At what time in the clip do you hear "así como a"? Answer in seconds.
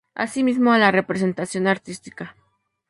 0.23-0.79